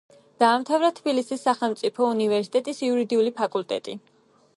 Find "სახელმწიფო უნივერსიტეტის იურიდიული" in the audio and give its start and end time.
1.47-3.35